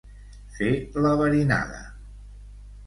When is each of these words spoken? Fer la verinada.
Fer 0.55 0.71
la 1.07 1.11
verinada. 1.21 1.87